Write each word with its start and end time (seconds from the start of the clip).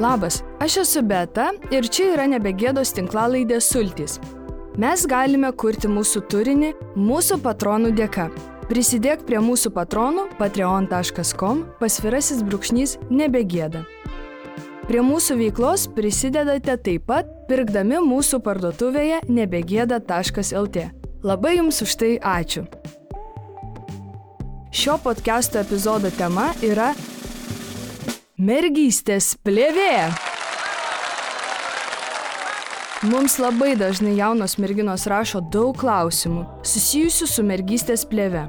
Labas, 0.00 0.42
aš 0.60 0.76
esu 0.76 1.02
Beta 1.02 1.50
ir 1.68 1.84
čia 1.92 2.14
yra 2.14 2.24
nebegėdos 2.32 2.94
tinklalaidė 2.96 3.58
Sultys. 3.60 4.14
Mes 4.80 5.02
galime 5.04 5.50
kurti 5.52 5.90
mūsų 5.92 6.22
turinį 6.32 6.70
mūsų 6.96 7.36
patronų 7.44 7.90
dėka. 7.98 8.30
Prisidėk 8.70 9.26
prie 9.28 9.42
mūsų 9.44 9.74
patronų 9.76 10.24
patreon.com 10.38 11.60
pasvirasis 11.82 12.40
brūkšnys 12.48 12.96
nebegėda. 13.12 13.84
Prie 14.88 15.04
mūsų 15.04 15.36
veiklos 15.42 15.84
prisidedate 15.92 16.78
taip 16.80 17.04
pat, 17.10 17.28
pirkdami 17.52 18.00
mūsų 18.00 18.40
parduotuvėje 18.46 19.20
nebegėda.lt. 19.28 20.88
Labai 21.28 21.56
Jums 21.58 21.84
už 21.84 21.98
tai 22.00 22.14
ačiū. 22.16 22.64
Šio 24.72 24.96
podcast'o 25.04 25.60
epizodo 25.60 26.08
tema 26.16 26.54
yra 26.64 26.94
Mergystės 28.40 29.34
plėvė. 29.44 30.06
Mums 33.10 33.34
labai 33.36 33.74
dažnai 33.76 34.14
jaunos 34.16 34.54
merginos 34.56 35.04
rašo 35.12 35.42
daug 35.52 35.76
klausimų 35.76 36.46
susijusių 36.64 37.28
su 37.28 37.44
mergystės 37.44 38.06
plėve. 38.08 38.46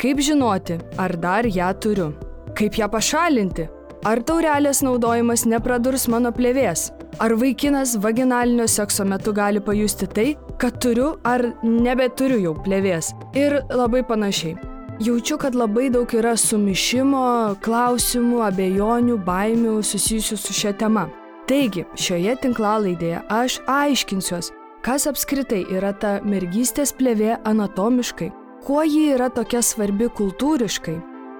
Kaip 0.00 0.24
žinoti, 0.24 0.78
ar 0.96 1.18
dar 1.20 1.44
ją 1.44 1.68
turiu? 1.76 2.08
Kaip 2.56 2.80
ją 2.80 2.88
pašalinti? 2.88 3.68
Ar 4.08 4.24
taurelės 4.24 4.80
naudojimas 4.86 5.44
nepradurs 5.44 6.08
mano 6.08 6.32
plėvės? 6.32 6.88
Ar 7.20 7.36
vaikinas 7.36 7.98
vaginalinio 8.00 8.64
sekso 8.64 9.04
metu 9.04 9.36
gali 9.36 9.60
pajusti 9.60 10.08
tai, 10.08 10.30
kad 10.56 10.80
turiu 10.80 11.18
ar 11.20 11.50
nebeturiu 11.60 12.40
jau 12.48 12.60
plėvės? 12.64 13.12
Ir 13.36 13.60
labai 13.68 14.06
panašiai. 14.08 14.73
Jaučiu, 15.00 15.38
kad 15.38 15.54
labai 15.54 15.88
daug 15.90 16.12
yra 16.14 16.36
sumišimo, 16.38 17.56
klausimų, 17.64 18.44
abejonių, 18.46 19.16
baimių 19.26 19.80
susijusių 19.82 20.36
su 20.38 20.54
šia 20.54 20.70
tema. 20.78 21.08
Taigi, 21.50 21.82
šioje 21.98 22.36
tinklalaidėje 22.44 23.24
aš 23.28 23.58
aiškinsiuos, 23.66 24.52
kas 24.86 25.08
apskritai 25.10 25.64
yra 25.74 25.90
ta 25.98 26.20
mergystės 26.22 26.94
plėvė 26.94 27.40
anatomiškai, 27.42 28.30
kuo 28.64 28.84
ji 28.86 29.10
yra 29.16 29.28
tokia 29.34 29.64
svarbi 29.66 30.06
kultūriškai, 30.14 30.94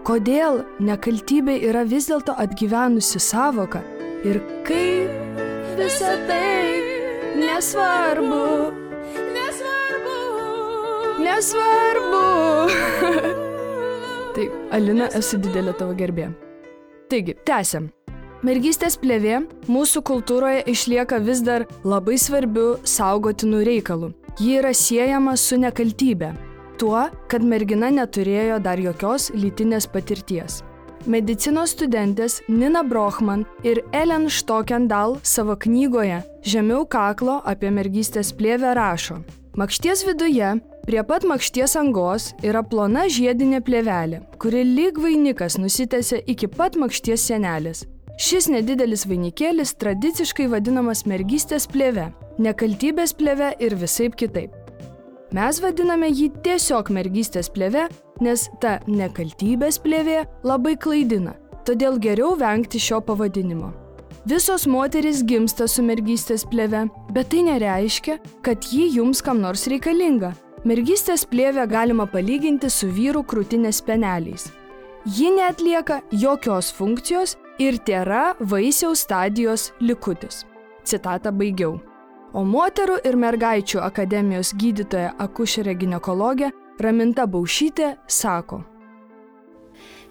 kodėl 0.04 0.64
nekaltybė 0.82 1.54
yra 1.70 1.86
vis 1.86 2.10
dėlto 2.10 2.34
atgyvenusi 2.34 3.22
savoka 3.22 3.84
ir 4.26 4.42
kaip 4.66 5.38
visą 5.78 6.10
tai 6.26 6.82
nesvarbu. 7.38 8.42
Nesvarbu. 9.38 10.18
Nesvarbu. 11.22 12.24
Tai 14.34 14.48
Alina, 14.74 15.06
esu 15.14 15.38
didelė 15.38 15.76
tavo 15.78 15.94
gerbė. 15.94 16.32
Taigi, 17.10 17.36
tęsiam. 17.46 17.92
Mergystės 18.44 18.96
plėvė 19.00 19.38
mūsų 19.70 20.02
kultūroje 20.04 20.64
išlieka 20.68 21.20
vis 21.22 21.40
dar 21.46 21.64
labai 21.86 22.18
svarbiu 22.20 22.74
saugotinų 22.82 23.62
reikalų. 23.68 24.10
Ji 24.42 24.58
yra 24.58 24.74
siejama 24.74 25.36
su 25.38 25.56
nekaltybė. 25.62 26.32
Tuo, 26.82 27.06
kad 27.30 27.46
mergina 27.46 27.92
neturėjo 27.94 28.58
dar 28.60 28.82
jokios 28.82 29.30
lytinės 29.38 29.86
patirties. 29.86 30.64
Medicinos 31.06 31.76
studentės 31.76 32.40
Nina 32.48 32.82
Brochman 32.82 33.46
ir 33.62 33.82
Ellen 33.92 34.26
Stokendal 34.32 35.18
savo 35.22 35.54
knygoje 35.60 36.22
Žemiau 36.44 36.88
kaklo 36.88 37.38
apie 37.44 37.70
mergystės 37.70 38.34
plėvę 38.36 38.74
rašo. 38.76 39.22
Makšties 39.54 40.06
viduje 40.06 40.54
Prie 40.84 41.02
pat 41.02 41.24
makšties 41.24 41.78
angos 41.80 42.26
yra 42.44 42.60
plona 42.60 43.06
žiedinė 43.08 43.62
plėvelė, 43.64 44.18
kuri 44.36 44.60
lyg 44.68 44.98
vainikas 45.00 45.54
nusitęsia 45.56 46.18
iki 46.28 46.48
pat 46.52 46.74
makšties 46.76 47.22
senelės. 47.30 47.86
Šis 48.20 48.50
nedidelis 48.52 49.06
vainikėlis 49.08 49.72
tradiciškai 49.80 50.44
vadinamas 50.52 51.06
mergystės 51.08 51.64
plėve, 51.72 52.10
nekaltybės 52.36 53.16
plėve 53.16 53.54
ir 53.64 53.76
visaip 53.80 54.18
kitaip. 54.20 54.52
Mes 55.32 55.62
vadiname 55.64 56.10
jį 56.12 56.28
tiesiog 56.44 56.92
mergystės 56.92 57.48
plėve, 57.48 57.86
nes 58.20 58.44
ta 58.60 58.76
nekaltybės 58.84 59.80
plėvė 59.80 60.20
labai 60.44 60.76
klaidina, 60.76 61.32
todėl 61.64 61.96
geriau 61.96 62.36
vengti 62.36 62.76
šio 62.76 63.00
pavadinimo. 63.08 63.72
Visos 64.24 64.64
moteris 64.66 65.24
gimsta 65.26 65.66
su 65.68 65.82
mergystės 65.84 66.46
plėve, 66.48 66.86
bet 67.12 67.32
tai 67.34 67.42
nereiškia, 67.50 68.18
kad 68.46 68.64
ji 68.70 68.88
jums 68.96 69.20
kam 69.24 69.42
nors 69.44 69.66
reikalinga 69.68 70.32
Mergystės 70.64 71.26
plėvę 71.28 71.66
galima 71.68 72.06
palyginti 72.08 72.70
su 72.72 72.86
vyrų 72.88 73.20
krūtinės 73.28 73.82
peneliais. 73.84 74.46
Ji 75.04 75.28
netlieka 75.36 75.98
jokios 76.08 76.70
funkcijos 76.72 77.34
ir 77.60 77.76
tėra 77.84 78.30
vaisiaus 78.40 79.02
stadijos 79.04 79.66
likutis. 79.84 80.46
Citatą 80.88 81.34
baigiau. 81.36 81.74
O 82.32 82.46
moterų 82.48 82.96
ir 83.04 83.18
mergaičių 83.20 83.82
akademijos 83.84 84.54
gydytoja 84.56 85.10
akušerė 85.20 85.74
gynekologė 85.82 86.48
Raminta 86.80 87.26
Baušytė 87.28 87.90
sako. 88.08 88.62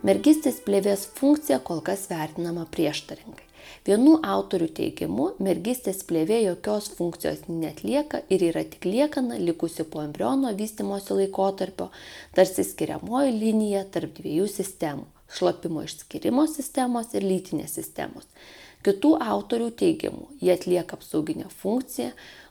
Mergystės 0.05 0.61
plėvės 0.61 1.07
funkcija 1.17 1.57
kol 1.65 1.81
kas 1.81 2.05
vertinama 2.13 2.67
prieštaringai. 2.69 3.52
Vienų 3.87 4.17
autorių 4.23 4.69
teigimu, 4.79 5.29
mergystės 5.43 6.03
plėvė 6.07 6.39
jokios 6.43 6.89
funkcijos 6.97 7.45
netlieka 7.47 8.23
ir 8.29 8.45
yra 8.49 8.63
tik 8.63 8.87
liekana 8.87 9.39
likusi 9.41 9.83
po 9.83 10.03
embriono 10.03 10.53
vystimosi 10.57 11.17
laikotarpio, 11.19 11.89
tarsi 12.35 12.65
skiriamoji 12.67 13.33
linija 13.37 13.85
tarp 13.91 14.19
dviejų 14.19 14.47
sistemų- 14.47 15.07
šlapimo 15.37 15.83
išskirimo 15.83 16.47
sistemos 16.47 17.13
ir 17.13 17.23
lytinės 17.23 17.75
sistemos. 17.79 18.27
Kitų 18.83 19.13
autorių 19.23 19.69
teigimu, 19.79 20.25
jie 20.43 20.51
atlieka 20.51 20.97
apsauginę 20.97 21.45
funkciją 21.61 22.09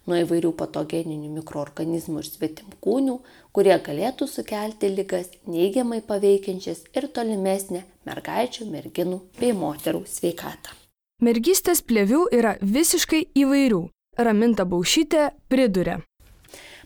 nuo 0.08 0.18
įvairių 0.22 0.52
patogeninių 0.58 1.30
mikroorganizmų 1.36 2.22
ir 2.22 2.28
svetimkūnių, 2.30 3.16
kurie 3.52 3.76
galėtų 3.88 4.28
sukelti 4.30 4.90
lygas 4.96 5.30
neigiamai 5.46 6.00
paveikiančias 6.08 6.86
ir 6.96 7.10
tolimesnę 7.18 7.84
mergaičių, 8.08 8.70
merginų 8.72 9.20
bei 9.38 9.52
moterų 9.52 10.06
sveikatą. 10.08 10.81
Mergystės 11.22 11.84
plėvių 11.86 12.24
yra 12.34 12.56
visiškai 12.66 13.20
įvairių. 13.38 13.84
Raminta 14.26 14.64
Baušytė 14.66 15.28
priduria. 15.46 16.00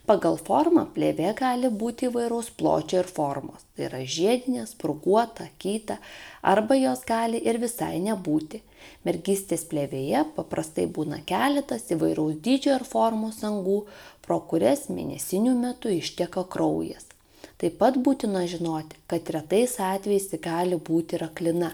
Pagal 0.04 0.36
formą 0.36 0.82
plėvė 0.92 1.30
gali 1.38 1.70
būti 1.72 2.10
įvairaus 2.10 2.50
pločio 2.58 2.98
ir 3.00 3.08
formos. 3.08 3.64
Tai 3.72 3.86
yra 3.86 4.02
žiedinė, 4.04 4.66
spurguota, 4.68 5.48
kyta, 5.56 5.96
arba 6.44 6.76
jos 6.76 7.00
gali 7.08 7.40
ir 7.48 7.56
visai 7.62 7.96
nebūti. 8.04 8.60
Mergystės 9.08 9.64
plėvėje 9.70 10.26
paprastai 10.36 10.84
būna 10.84 11.22
keletas 11.24 11.88
įvairaus 11.96 12.36
dydžio 12.44 12.76
ir 12.76 12.84
formos 12.84 13.40
angų, 13.40 13.86
pro 14.20 14.42
kurias 14.52 14.90
mėnesinių 14.92 15.56
metų 15.64 15.96
išteka 15.96 16.44
kraujas. 16.52 17.08
Taip 17.56 17.80
pat 17.80 17.96
būtina 17.96 18.44
žinoti, 18.44 19.00
kad 19.08 19.32
retais 19.32 19.78
atvejais 19.80 20.28
gali 20.44 20.76
būti 20.76 21.24
raklina, 21.24 21.72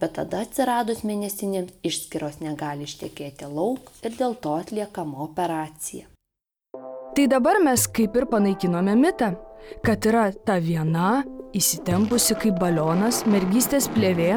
bet 0.00 0.14
tada 0.18 0.42
atsiradus 0.46 1.02
mėnesinėms 1.06 1.74
išskiros 1.86 2.38
negali 2.44 2.86
ištekėti 2.88 3.48
lauk 3.50 3.90
ir 4.02 4.14
dėl 4.18 4.36
to 4.42 4.54
atliekama 4.58 5.24
operacija. 5.26 6.06
Tai 7.16 7.26
dabar 7.26 7.58
mes 7.64 7.86
kaip 7.90 8.14
ir 8.16 8.28
panaikinome 8.30 8.94
mitą, 8.98 9.32
kad 9.82 10.06
yra 10.06 10.28
ta 10.46 10.58
viena 10.62 11.24
įsitempusi 11.56 12.36
kaip 12.38 12.60
balionas 12.60 13.24
mergystės 13.26 13.88
plėvė, 13.94 14.36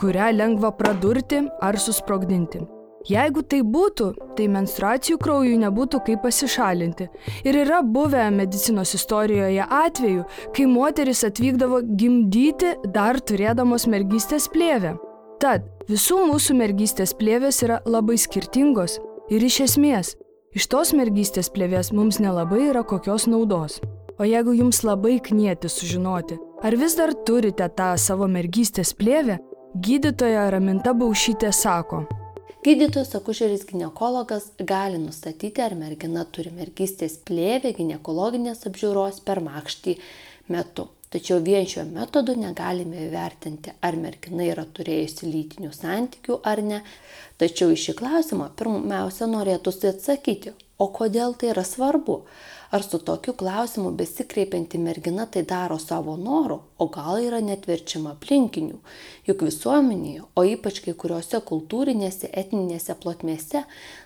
kurią 0.00 0.32
lengva 0.34 0.74
pradurti 0.76 1.46
ar 1.62 1.78
susprogdinti. 1.80 2.66
Jeigu 3.08 3.40
tai 3.48 3.62
būtų, 3.64 4.10
tai 4.36 4.46
menstruacijų 4.52 5.16
kraujui 5.22 5.56
nebūtų 5.62 6.02
kaip 6.04 6.20
pasišalinti. 6.20 7.06
Ir 7.48 7.56
yra 7.62 7.80
buvę 7.80 8.26
medicinos 8.34 8.92
istorijoje 8.98 9.64
atveju, 9.64 10.26
kai 10.56 10.66
moteris 10.68 11.24
atvykdavo 11.24 11.80
gimdyti 11.96 12.74
dar 12.92 13.20
turėdamos 13.24 13.88
mergystės 13.88 14.50
plėvę. 14.52 14.98
Tad 15.40 15.64
visų 15.88 16.26
mūsų 16.28 16.58
mergystės 16.60 17.16
plėvės 17.16 17.62
yra 17.64 17.80
labai 17.88 18.18
skirtingos 18.20 18.98
ir 19.32 19.48
iš 19.48 19.62
esmės, 19.70 20.12
iš 20.52 20.68
tos 20.68 20.92
mergystės 20.92 21.48
plėvės 21.48 21.94
mums 21.96 22.20
nelabai 22.20 22.66
yra 22.68 22.84
kokios 22.84 23.24
naudos. 23.24 23.80
O 24.20 24.28
jeigu 24.28 24.52
jums 24.52 24.82
labai 24.84 25.16
knieti 25.24 25.72
sužinoti, 25.72 26.36
ar 26.60 26.76
vis 26.76 27.00
dar 27.00 27.16
turite 27.24 27.72
tą 27.72 27.94
savo 27.96 28.28
mergystės 28.28 28.92
plėvę, 28.92 29.40
gydytoja 29.80 30.50
Raminta 30.52 30.92
Baušytė 30.92 31.48
sako, 31.56 32.04
Gydytojas 32.60 33.14
akušeris 33.16 33.62
gynekologas 33.64 34.50
gali 34.58 34.98
nustatyti, 35.00 35.62
ar 35.64 35.72
mergina 35.80 36.26
turi 36.28 36.50
mergystės 36.52 37.14
plėvę 37.24 37.70
gynekologinės 37.78 38.66
apžiūros 38.68 39.22
per 39.24 39.40
makštį 39.46 39.94
metu. 40.52 40.84
Tačiau 41.10 41.40
vien 41.46 41.64
šiuo 41.64 41.86
metodu 41.88 42.34
negalime 42.36 43.06
įvertinti, 43.06 43.72
ar 43.80 43.96
mergina 44.02 44.44
yra 44.44 44.66
turėjusi 44.76 45.30
lytinių 45.30 45.72
santykių 45.72 46.36
ar 46.52 46.60
ne. 46.66 46.82
Tačiau 47.40 47.72
iš 47.72 47.86
šį 47.88 47.94
klausimą 48.02 48.50
pirmiausia 48.60 49.30
norėtųsi 49.32 49.88
atsakyti, 49.94 50.52
O 50.80 50.88
kodėl 50.96 51.34
tai 51.36 51.52
yra 51.52 51.64
svarbu? 51.66 52.22
Ar 52.70 52.84
su 52.86 53.00
tokiu 53.02 53.32
klausimu 53.34 53.90
besikreipianti 53.98 54.78
mergina 54.78 55.24
tai 55.26 55.42
daro 55.42 55.76
savo 55.78 56.14
noru, 56.16 56.60
o 56.78 56.86
gal 56.86 57.18
yra 57.18 57.40
netverčiama 57.42 58.12
aplinkinių? 58.14 58.78
Juk 59.26 59.42
visuomenėje, 59.48 60.22
o 60.38 60.44
ypač 60.46 60.78
kai 60.84 60.94
kuriuose 60.94 61.42
kultūrinėse, 61.50 62.30
etninėse 62.30 62.94
plotmėse, 63.02 63.64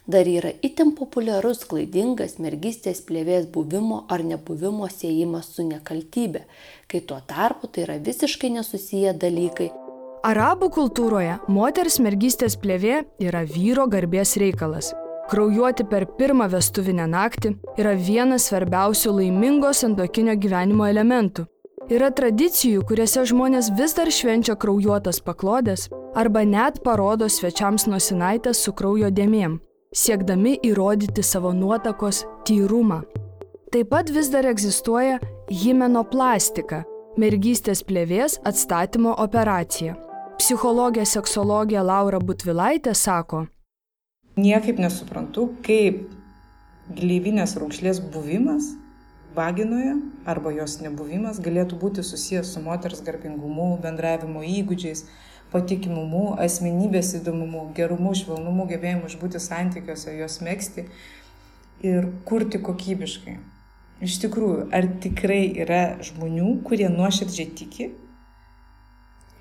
dar 0.08 0.32
yra 0.32 0.54
itin 0.64 0.94
populiarus 0.96 1.62
klaidingas 1.68 2.40
mergystės 2.40 3.04
plėvės 3.04 3.46
buvimo 3.52 4.06
ar 4.08 4.24
nebuvimo 4.24 4.88
siejimas 4.88 5.52
su 5.52 5.68
nekaltybė, 5.68 6.46
kai 6.88 7.04
tuo 7.04 7.20
tarpu 7.20 7.68
tai 7.68 7.84
yra 7.84 8.00
visiškai 8.00 8.54
nesusiję 8.56 9.12
dalykai. 9.12 9.70
Arabų 10.24 10.72
kultūroje 10.72 11.36
moters 11.52 12.00
mergystės 12.00 12.56
plėvė 12.56 13.02
yra 13.20 13.44
vyro 13.44 13.84
garbės 13.92 14.38
reikalas. 14.40 14.94
Kraujuoti 15.30 15.86
per 15.88 16.04
pirmą 16.18 16.50
vestuvinę 16.52 17.06
naktį 17.08 17.54
yra 17.80 17.94
vienas 17.96 18.50
svarbiausių 18.50 19.14
laimingo 19.18 19.70
santokinio 19.72 20.34
gyvenimo 20.36 20.84
elementų. 20.84 21.46
Yra 21.88 22.10
tradicijų, 22.16 22.82
kuriuose 22.88 23.24
žmonės 23.28 23.70
vis 23.78 23.92
dar 23.96 24.08
švenčia 24.12 24.54
kraujuotas 24.60 25.22
paklodės 25.24 25.88
arba 26.16 26.44
net 26.44 26.82
parodo 26.84 27.28
svečiams 27.28 27.86
nosinaitės 27.88 28.60
su 28.64 28.72
kraujo 28.76 29.08
dėmėm, 29.12 29.58
siekdami 29.92 30.58
įrodyti 30.64 31.24
savo 31.24 31.52
nuotakos 31.56 32.24
tyrumą. 32.48 33.02
Taip 33.72 33.90
pat 33.92 34.12
vis 34.12 34.28
dar 34.32 34.44
egzistuoja 34.48 35.18
himenoplastika- 35.48 36.84
mergystės 37.20 37.80
plėvės 37.84 38.38
atstatymo 38.44 39.16
operacija. 39.18 39.96
Psichologė 40.38 41.04
seksologė 41.04 41.80
Laura 41.84 42.18
Butvilaitė 42.18 42.94
sako, 42.94 43.46
niekaip 44.36 44.80
nesuprantu, 44.82 45.48
kaip 45.66 46.08
gleivinės 46.94 47.56
raukšlės 47.60 48.00
buvimas 48.12 48.72
vaginoje 49.34 49.94
arba 50.30 50.52
jos 50.54 50.78
nebuvimas 50.82 51.40
galėtų 51.42 51.78
būti 51.80 52.04
susijęs 52.06 52.54
su 52.54 52.62
moters 52.62 53.02
garbingumu, 53.04 53.74
bendravimo 53.82 54.44
įgūdžiais, 54.46 55.04
patikimumu, 55.54 56.34
asmenybės 56.42 57.14
įdomumu, 57.20 57.68
gerumu, 57.76 58.14
švelnumu, 58.18 58.66
gebėjimu 58.70 59.10
išbūti 59.10 59.42
santykiuose, 59.42 60.14
juos 60.18 60.40
mėgsti 60.42 60.86
ir 61.86 62.08
kurti 62.26 62.60
kokybiškai. 62.62 63.36
Iš 64.04 64.18
tikrųjų, 64.24 64.68
ar 64.74 64.88
tikrai 65.02 65.44
yra 65.62 65.82
žmonių, 66.02 66.56
kurie 66.66 66.88
nuoširdžiai 66.90 67.52
tiki, 67.58 67.92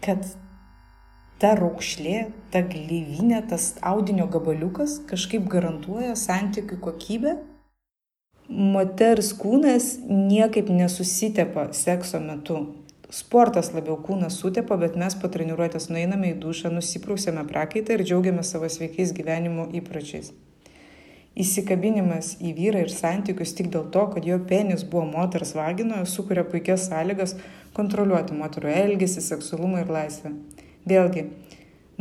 kad 0.06 0.28
ta 1.44 1.58
raukšlė, 1.60 2.20
ta 2.54 2.62
gleivinė, 2.64 3.42
tas 3.52 3.74
audinio 3.84 4.30
gabaliukas 4.32 5.02
kažkaip 5.10 5.50
garantuoja 5.52 6.14
santykių 6.16 6.78
kokybę. 6.86 7.34
Moters 8.48 9.34
kūnas 9.40 9.90
niekaip 10.08 10.72
nesusitepa 10.72 11.68
sekso 11.76 12.22
metu. 12.24 12.62
Sportas 13.14 13.74
labiau 13.76 13.98
kūną 14.08 14.32
sutepa, 14.34 14.78
bet 14.80 14.96
mes 15.00 15.18
po 15.20 15.28
treniruotės 15.36 15.90
nueiname 15.92 16.32
į 16.32 16.40
dušą, 16.46 16.72
nusiprausėme 16.74 17.44
prakaitą 17.52 17.98
ir 17.98 18.06
džiaugiamės 18.08 18.56
savo 18.56 18.72
sveikais 18.72 19.12
gyvenimo 19.14 19.68
įpročiais. 19.82 20.32
Įsikabinimas 21.44 22.38
į 22.46 22.56
vyrą 22.56 22.86
ir 22.86 22.92
santykius 22.94 23.56
tik 23.58 23.72
dėl 23.74 23.90
to, 23.94 24.08
kad 24.16 24.26
jo 24.26 24.40
penis 24.50 24.88
buvo 24.88 25.06
moters 25.12 25.56
vaginoje, 25.58 26.08
sukuria 26.10 26.48
puikias 26.48 26.88
sąlygas 26.88 27.36
kontroliuoti 27.76 28.38
moterų 28.38 28.74
elgesį, 28.80 29.28
seksualumą 29.28 29.84
ir 29.84 29.94
laisvę. 29.98 30.38
Vėlgi, 30.90 31.28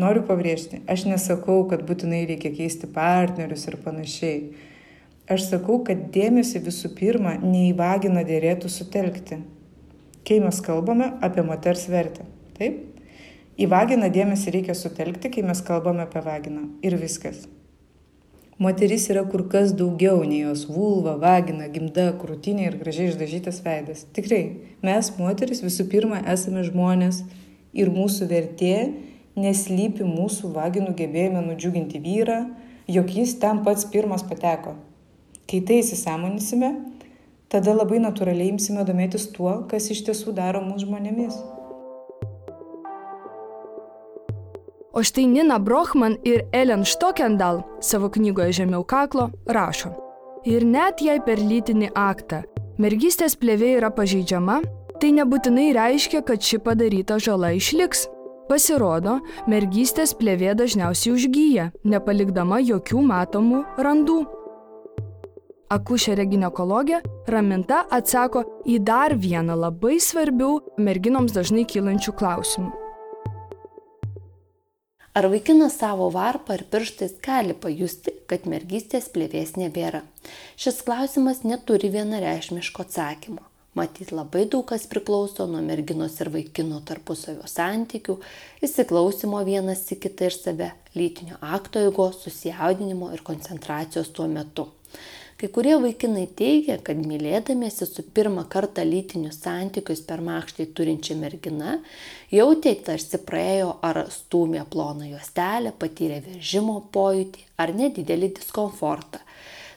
noriu 0.01 0.25
pabrėžti, 0.27 0.83
aš 0.91 1.07
nesakau, 1.07 1.61
kad 1.71 1.85
būtinai 1.87 2.25
reikia 2.31 2.51
keisti 2.55 2.91
partnerius 2.91 3.69
ir 3.71 3.79
panašiai. 3.85 4.39
Aš 5.31 5.47
sakau, 5.53 5.79
kad 5.87 6.09
dėmesį 6.15 6.65
visų 6.67 6.91
pirma 6.99 7.37
ne 7.39 7.69
į 7.71 7.77
vaginą 7.79 8.25
dėrėtų 8.27 8.71
sutelkti, 8.73 9.39
kai 10.27 10.41
mes 10.43 10.59
kalbame 10.65 11.13
apie 11.23 11.47
moters 11.47 11.87
vertę. 11.91 12.27
Taip? 12.59 12.83
Į 13.61 13.69
vaginą 13.71 14.09
dėmesį 14.11 14.57
reikia 14.57 14.75
sutelkti, 14.75 15.31
kai 15.31 15.45
mes 15.47 15.61
kalbame 15.63 16.07
apie 16.07 16.23
vaginą. 16.25 16.67
Ir 16.83 16.97
viskas. 16.99 17.45
Moteris 18.63 19.09
yra 19.11 19.23
kur 19.27 19.45
kas 19.51 19.73
daugiau 19.75 20.23
nei 20.29 20.43
jos 20.45 20.67
vulva, 20.71 21.15
vagina, 21.21 21.69
gimda, 21.73 22.11
krūtinė 22.19 22.69
ir 22.69 22.77
gražiai 22.81 23.09
išdažytas 23.11 23.63
veidas. 23.65 24.05
Tikrai, 24.15 24.43
mes, 24.87 25.09
moteris, 25.19 25.63
visų 25.65 25.89
pirma 25.91 26.21
esame 26.35 26.63
žmonės 26.67 27.23
ir 27.73 27.91
mūsų 27.93 28.29
vertė 28.31 28.77
neslypi 29.39 30.05
mūsų 30.05 30.53
vaginų 30.55 30.95
gebėjime 30.97 31.43
nudžiuginti 31.47 32.01
vyrą, 32.03 32.43
jog 32.89 33.11
jis 33.17 33.39
ten 33.41 33.63
pats 33.65 33.87
pirmas 33.89 34.25
pateko. 34.27 34.77
Kai 35.49 35.63
tai 35.65 35.81
įsisamonysime, 35.83 36.75
tada 37.53 37.75
labai 37.77 38.01
natūraliai 38.03 38.53
imsime 38.53 38.85
domėtis 38.89 39.29
tuo, 39.33 39.63
kas 39.69 39.91
iš 39.93 40.05
tiesų 40.09 40.37
daro 40.37 40.63
mūsų 40.65 40.87
žmonėmis. 40.87 41.41
O 44.93 45.01
štai 45.01 45.25
Nina 45.25 45.57
Brochman 45.57 46.19
ir 46.29 46.45
Ellen 46.53 46.85
Stokendal 46.85 47.63
savo 47.81 48.11
knygoje 48.13 48.59
Žemiau 48.61 48.85
kaklo 48.85 49.31
rašo. 49.49 49.95
Ir 50.45 50.67
net 50.69 51.01
jei 51.01 51.21
per 51.25 51.41
lytinį 51.41 51.95
aktą 51.97 52.43
mergystės 52.83 53.37
plėvė 53.39 53.77
yra 53.79 53.89
pažeidžiama, 53.95 54.61
tai 55.03 55.11
nebūtinai 55.17 55.73
reiškia, 55.75 56.21
kad 56.23 56.45
ši 56.47 56.61
padaryta 56.63 57.17
žala 57.19 57.51
išliks. 57.59 58.07
Pasirodo, 58.47 59.17
mergystės 59.51 60.13
plėvė 60.19 60.53
dažniausiai 60.59 61.15
užgyja, 61.17 61.65
nepalikdama 61.89 62.61
jokių 62.63 63.03
matomų 63.09 63.65
randų. 63.83 64.21
Akušerė 65.73 66.27
gynekologė 66.29 67.01
Raminta 67.33 67.81
atsako 67.91 68.45
į 68.69 68.79
dar 68.85 69.17
vieną 69.17 69.57
labai 69.57 69.97
svarbių 70.05 70.53
merginoms 70.79 71.35
dažnai 71.35 71.65
kylančių 71.67 72.15
klausimų. 72.19 72.73
Ar 75.17 75.29
vaikinas 75.33 75.79
savo 75.81 76.11
varpą 76.13 76.55
ar 76.57 76.67
pirštais 76.73 77.19
gali 77.25 77.57
pajusti, 77.59 78.15
kad 78.29 78.47
mergystės 78.49 79.11
plėvės 79.13 79.57
nebėra? 79.59 80.05
Šis 80.57 80.85
klausimas 80.87 81.43
neturi 81.45 81.91
vienareišmiško 81.93 82.87
atsakymo. 82.87 83.52
Matyt, 83.73 84.11
labai 84.13 84.43
daug 84.53 84.67
kas 84.69 84.83
priklauso 84.85 85.47
nuo 85.49 85.63
merginos 85.65 86.19
ir 86.21 86.29
vaikino 86.35 86.83
tarpusavio 86.85 87.47
santykių, 87.49 88.19
įsiklausimo 88.69 89.39
vienas 89.49 89.87
į 89.95 89.97
kitą 90.03 90.29
ir 90.29 90.35
save, 90.37 90.69
lytinio 90.93 91.39
akto 91.41 91.81
eigos, 91.81 92.19
susijaudinimo 92.21 93.09
ir 93.17 93.25
koncentracijos 93.25 94.13
tuo 94.13 94.27
metu. 94.29 94.67
Kai 95.41 95.49
kurie 95.57 95.73
vaikinai 95.81 96.27
teigia, 96.37 96.77
kad 96.85 97.01
mylėdamiesi 97.01 97.89
su 97.89 98.05
pirmą 98.15 98.45
kartą 98.53 98.85
lytinius 98.85 99.41
santykius 99.41 100.05
per 100.05 100.21
makštį 100.23 100.69
turinčia 100.77 101.17
mergina, 101.19 101.79
jautė 102.31 102.77
tarsi 102.85 103.23
praėjo 103.25 103.73
ar 103.89 104.05
stūmė 104.13 104.67
ploną 104.71 105.09
juostelę, 105.15 105.73
patyrė 105.81 106.21
veržimo 106.29 106.77
pojūtį 106.93 107.49
ar 107.65 107.73
nedidelį 107.81 108.35
diskomfortą 108.37 109.25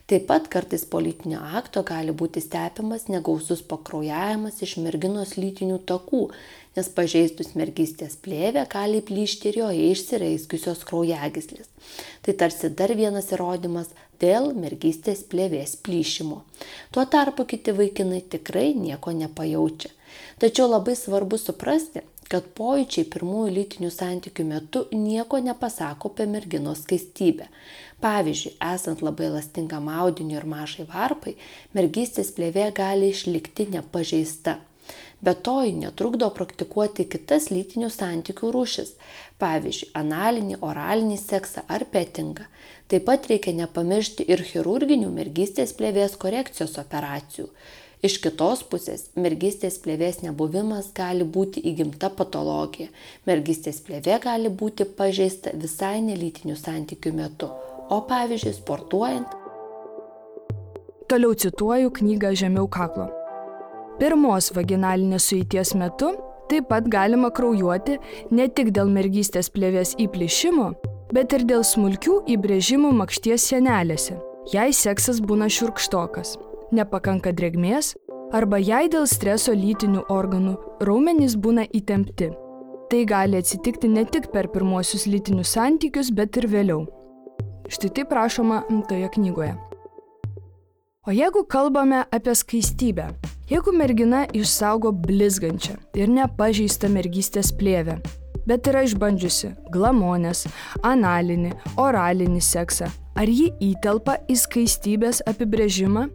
Taip 0.06 0.28
pat 0.30 0.46
kartais 0.54 0.84
politinio 0.86 1.40
akto 1.58 1.82
gali 1.82 2.14
būti 2.14 2.42
stepimas 2.44 3.08
negausus 3.10 3.64
pakraujavimas 3.66 4.60
iš 4.62 4.76
merginos 4.78 5.32
lytinių 5.34 5.80
takų, 5.90 6.20
nes 6.78 6.92
pažeistus 6.94 7.56
mergystės 7.58 8.14
plėvę 8.22 8.68
gali 8.70 9.00
plyšti 9.08 9.50
ir 9.50 9.58
joje 9.64 9.88
išsireiskiusios 9.96 10.86
kraujagyslės. 10.86 11.72
Tai 12.22 12.38
tarsi 12.38 12.70
dar 12.70 12.94
vienas 12.94 13.32
įrodymas 13.34 13.90
dėl 14.22 14.52
mergystės 14.54 15.26
plėvės 15.32 15.74
plyšimo. 15.82 16.44
Tuo 16.94 17.10
tarpu 17.10 17.48
kiti 17.50 17.74
vaikinai 17.74 18.22
tikrai 18.22 18.76
nieko 18.78 19.10
nepajaučia. 19.24 19.90
Tačiau 20.38 20.70
labai 20.70 20.94
svarbu 21.00 21.42
suprasti, 21.42 22.06
kad 22.32 22.48
pojūčiai 22.58 23.08
pirmųjų 23.14 23.54
lytinių 23.56 23.90
santykių 23.94 24.46
metu 24.50 24.84
nieko 24.94 25.40
nepasako 25.44 26.12
apie 26.14 26.28
merginos 26.30 26.84
skaistybę. 26.86 27.50
Pavyzdžiui, 28.04 28.56
esant 28.74 29.02
labai 29.06 29.32
lastingam 29.34 29.90
audiniu 29.90 30.40
ir 30.40 30.48
mažai 30.50 30.86
varpai, 30.90 31.36
mergystės 31.78 32.34
plėvė 32.36 32.72
gali 32.76 33.12
išlikti 33.14 33.70
nepažeista. 33.76 34.60
Be 35.26 35.34
to, 35.34 35.56
ji 35.64 35.72
netrukdo 35.80 36.28
praktikuoti 36.38 37.06
kitas 37.10 37.48
lytinių 37.50 37.88
santykių 37.94 38.52
rūšis, 38.54 38.92
pavyzdžiui, 39.42 39.90
analinį, 39.98 40.60
oralinį 40.62 41.18
seksą 41.22 41.64
ar 41.72 41.88
petingą. 41.94 42.46
Taip 42.92 43.08
pat 43.08 43.26
reikia 43.32 43.56
nepamiršti 43.58 44.28
ir 44.30 44.44
chirurginių 44.46 45.10
mergystės 45.16 45.74
plėvės 45.80 46.20
korekcijos 46.22 46.78
operacijų. 46.84 47.48
Iš 48.04 48.18
kitos 48.24 48.64
pusės, 48.68 49.08
mergystės 49.16 49.78
plėvės 49.84 50.24
nebuvimas 50.26 50.92
gali 50.96 51.24
būti 51.24 51.64
įgimta 51.72 52.10
patologija. 52.10 52.90
Mergystės 53.30 53.80
plėvė 53.86 54.20
gali 54.24 54.50
būti 54.50 54.90
pažeista 54.98 55.56
visai 55.56 56.02
nelytinių 56.04 56.58
santykių 56.60 57.16
metu 57.22 57.54
o 57.90 58.02
pavyzdžiui 58.02 58.54
sportuojant. 58.54 59.28
Toliau 61.10 61.34
cituoju 61.34 61.92
knygą 61.92 62.34
Žemiau 62.34 62.68
kaklo. 62.68 63.10
Pirmos 64.00 64.50
vaginalinės 64.56 65.30
sueities 65.30 65.76
metu 65.78 66.16
taip 66.50 66.68
pat 66.70 66.88
galima 66.92 67.30
kraujuoti 67.34 68.00
ne 68.32 68.48
tik 68.50 68.72
dėl 68.76 68.90
mergystės 68.94 69.50
plėvės 69.54 69.96
įplyšimo, 70.02 70.72
bet 71.14 71.34
ir 71.38 71.46
dėl 71.48 71.64
smulkių 71.66 72.20
įbrėžimų 72.36 72.92
makšties 73.00 73.48
senelėse, 73.54 74.18
jei 74.54 74.74
seksas 74.74 75.22
būna 75.22 75.48
širkštokas, 75.50 76.36
nepakanka 76.76 77.34
drėgmės 77.36 77.94
arba 78.36 78.60
jei 78.60 78.90
dėl 78.92 79.08
streso 79.08 79.54
lytinių 79.56 80.06
organų 80.12 80.56
raumenys 80.88 81.38
būna 81.40 81.68
įtempti. 81.80 82.32
Tai 82.90 83.02
gali 83.10 83.40
atsitikti 83.42 83.90
ne 83.90 84.04
tik 84.06 84.28
per 84.34 84.50
pirmosius 84.54 85.08
lytinius 85.10 85.56
santykius, 85.56 86.12
bet 86.14 86.38
ir 86.38 86.50
vėliau. 86.52 86.84
Štai 87.72 87.90
taip 87.98 88.12
rašoma 88.14 88.62
toje 88.90 89.10
knygoje. 89.16 89.56
O 91.06 91.14
jeigu 91.14 91.44
kalbame 91.46 92.04
apie 92.12 92.34
skaistybę, 92.34 93.08
jeigu 93.50 93.74
mergina 93.74 94.24
išsaugo 94.34 94.92
blizgančią 94.92 95.76
ir 95.98 96.10
nepažeistą 96.10 96.90
mergystės 96.90 97.52
plėvę, 97.54 98.00
bet 98.50 98.70
yra 98.70 98.82
išbandžiusi 98.86 99.52
glamonės, 99.74 100.46
analinį, 100.82 101.54
oralinį 101.78 102.42
seksą, 102.42 102.90
ar 103.18 103.30
ji 103.30 103.52
įtelpa 103.62 104.18
į 104.30 104.38
skaistybės 104.46 105.22
apibrėžimą? 105.30 106.08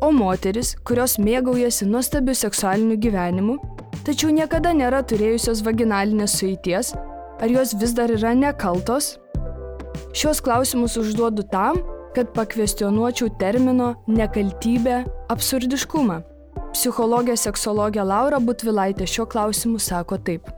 O 0.00 0.08
moteris, 0.16 0.72
kurios 0.88 1.18
mėgaujasi 1.20 1.84
nuostabiu 1.84 2.32
seksualiniu 2.36 2.96
gyvenimu, 3.04 3.58
tačiau 4.06 4.30
niekada 4.32 4.72
nėra 4.72 5.02
turėjusios 5.04 5.60
vaginalinės 5.66 6.38
sueities, 6.40 6.94
ar 7.40 7.52
jos 7.52 7.74
vis 7.80 7.92
dar 7.96 8.12
yra 8.14 8.32
nekaltos? 8.32 9.18
Šios 10.16 10.40
klausimus 10.40 10.96
užduodu 10.96 11.44
tam, 11.52 11.82
kad 12.16 12.32
pakvestionuočiau 12.34 13.28
termino 13.42 13.92
nekaltybė 14.08 15.02
absurdiškumą. 15.30 16.22
Psichologė 16.72 17.36
seksologė 17.36 18.06
Laura 18.06 18.40
Butvilaitė 18.40 19.06
šiuo 19.06 19.28
klausimu 19.28 19.78
sako 19.82 20.16
taip. 20.16 20.48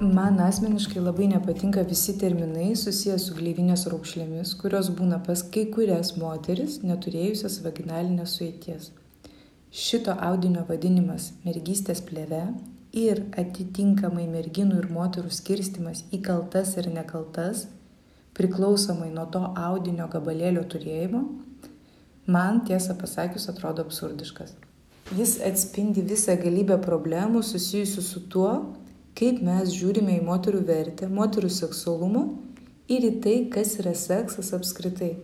Man 0.00 0.38
asmeniškai 0.38 1.00
labai 1.02 1.26
nepatinka 1.26 1.82
visi 1.82 2.12
terminai 2.18 2.68
susijęs 2.78 3.24
su 3.26 3.32
gleivinės 3.34 3.82
raukšlėmis, 3.90 4.52
kurios 4.60 4.92
būna 4.94 5.18
pas 5.26 5.42
kai 5.42 5.64
kurias 5.74 6.12
moteris 6.14 6.76
neturėjusias 6.86 7.56
vaginalinės 7.64 8.36
sueities. 8.38 8.92
Šito 9.74 10.14
audinio 10.28 10.62
vadinimas 10.70 11.32
mergystės 11.42 12.04
plėve 12.06 12.44
ir 12.94 13.24
atitinkamai 13.42 14.28
merginų 14.30 14.78
ir 14.84 14.88
moterų 14.94 15.34
skirstimas 15.34 16.06
į 16.14 16.22
kaltas 16.30 16.76
ir 16.78 16.92
nekaltas, 16.94 17.66
priklausomai 18.38 19.10
nuo 19.10 19.26
to 19.26 19.42
audinio 19.50 20.06
gabalėlio 20.14 20.62
turėjimo, 20.62 21.26
man 22.30 22.62
tiesą 22.70 22.94
pasakius 23.02 23.50
atrodo 23.50 23.82
absurdiškas. 23.82 24.54
Jis 25.18 25.40
atspindi 25.42 26.06
visą 26.06 26.38
galybę 26.38 26.78
problemų 26.86 27.42
susijusių 27.42 28.12
su 28.14 28.28
tuo, 28.30 28.52
kaip 29.18 29.40
mes 29.42 29.72
žiūrime 29.74 30.20
į 30.20 30.26
moterų 30.26 30.62
vertę, 30.68 31.08
moterų 31.10 31.50
seksualumą 31.50 32.28
ir 32.88 33.06
į 33.08 33.12
tai, 33.24 33.36
kas 33.52 33.74
yra 33.82 33.94
seksas 33.98 34.52
apskritai. 34.54 35.16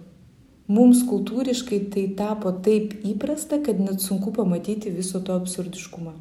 Mums 0.66 1.02
kultūriškai 1.04 1.78
tai 1.92 2.06
tapo 2.16 2.50
taip 2.64 2.94
įprasta, 3.04 3.60
kad 3.62 3.80
net 3.80 4.00
sunku 4.00 4.32
pamatyti 4.32 4.90
viso 4.90 5.20
to 5.20 5.36
absurdiškumą. 5.36 6.14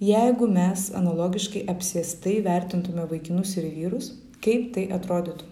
Jeigu 0.00 0.46
mes 0.48 0.86
analogiškai 0.96 1.66
apsėstai 1.68 2.38
vertintume 2.46 3.04
vaikinus 3.10 3.52
ir 3.60 3.66
vyrus, 3.74 4.14
kaip 4.40 4.70
tai 4.72 4.86
atrodytų? 4.96 5.44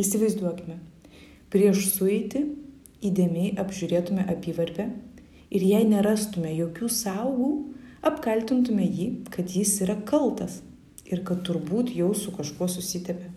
Įsivaizduokime, 0.00 0.78
prieš 1.52 1.90
sueitį 1.92 2.46
įdėmiai 3.04 3.52
apžiūrėtume 3.60 4.24
apyvarpę 4.32 4.88
ir 5.54 5.66
jei 5.68 5.84
nerastume 5.86 6.54
jokių 6.56 6.88
saugų, 6.88 7.50
apkaltintume 8.04 8.84
jį, 8.84 9.06
kad 9.32 9.50
jis 9.50 9.78
yra 9.84 9.96
kaltas 10.08 10.60
ir 11.08 11.22
kad 11.26 11.42
turbūt 11.46 11.92
jau 11.96 12.10
su 12.16 12.32
kažkuo 12.34 12.68
susitepė. 12.70 13.30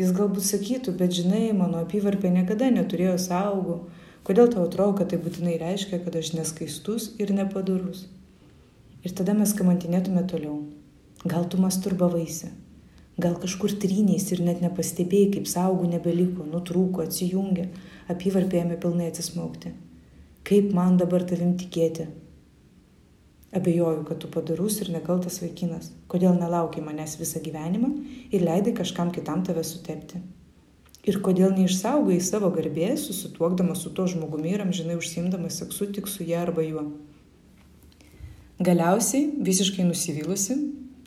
Jis 0.00 0.14
galbūt 0.16 0.46
sakytų, 0.46 0.94
bet 0.96 1.12
žinai, 1.16 1.50
mano 1.56 1.82
apyvarpė 1.84 2.30
niekada 2.32 2.70
neturėjo 2.72 3.18
saugų, 3.20 3.76
kodėl 4.24 4.48
tau 4.52 4.64
atrodo, 4.68 4.94
kad 5.00 5.10
tai 5.12 5.18
būtinai 5.20 5.58
reiškia, 5.60 6.00
kad 6.04 6.16
aš 6.16 6.32
neskaistus 6.38 7.10
ir 7.20 7.34
nepadarus. 7.36 8.06
Ir 9.04 9.12
tada 9.16 9.34
mes 9.36 9.52
kamantinėtume 9.56 10.24
toliau. 10.30 10.62
Gal 11.28 11.44
tu 11.52 11.60
masturbavaisi, 11.60 12.48
gal 13.20 13.36
kažkur 13.42 13.74
trynės 13.82 14.30
ir 14.32 14.40
net 14.46 14.62
nepastebėjai, 14.64 15.34
kaip 15.36 15.50
saugų 15.50 15.90
nebeliko, 15.92 16.46
nutrūko, 16.48 17.04
atsijungė, 17.04 17.68
apyvarpėjame 18.12 18.80
pilnai 18.80 19.10
atsismaukti. 19.12 19.74
Kaip 20.48 20.72
man 20.76 20.96
dabar 21.00 21.26
tavim 21.28 21.58
tikėti? 21.60 22.08
Abejoju, 23.50 24.04
kad 24.06 24.18
tu 24.22 24.28
padarus 24.30 24.76
ir 24.80 24.92
nekaltas 24.94 25.40
vaikinas. 25.42 25.88
Kodėl 26.10 26.36
nelaukiai 26.38 26.84
manęs 26.86 27.16
visą 27.18 27.40
gyvenimą 27.42 27.88
ir 28.30 28.44
leidai 28.46 28.76
kažkam 28.78 29.10
kitam 29.10 29.42
tave 29.42 29.64
sutepti? 29.66 30.20
Ir 31.02 31.16
kodėl 31.24 31.56
neišsaugai 31.56 32.20
savo 32.22 32.50
garbės, 32.54 33.08
susituokdamas 33.08 33.82
su 33.82 33.90
tuo 33.96 34.04
žmogumi 34.06 34.52
ir 34.54 34.62
amžinai 34.62 34.98
užsimdamas 35.00 35.56
seksu 35.62 35.88
tik 35.96 36.06
su 36.12 36.26
ją 36.28 36.44
arba 36.44 36.62
juo? 36.62 36.84
Galiausiai, 38.60 39.30
visiškai 39.48 39.86
nusivylusi, 39.88 40.54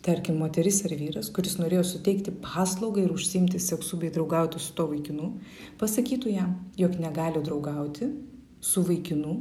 tarkim, 0.04 0.36
moteris 0.42 0.82
ar 0.84 0.96
vyras, 1.00 1.30
kuris 1.32 1.56
norėjo 1.62 1.86
suteikti 1.94 2.34
paslaugą 2.44 3.06
ir 3.06 3.14
užsimti 3.14 3.62
seksu 3.62 4.02
bei 4.02 4.12
draugauti 4.12 4.60
su 4.60 4.74
to 4.76 4.90
vaikinu, 4.90 5.30
pasakytų 5.80 6.34
jam, 6.34 6.58
jog 6.76 6.98
negali 7.00 7.46
draugauti 7.46 8.10
su 8.60 8.84
vaikinu, 8.84 9.38